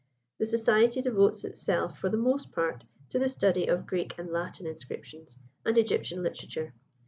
[0.39, 4.65] The society devotes itself for the most part to the study of Greek and Latin
[4.65, 6.73] inscriptions and Egyptian literature.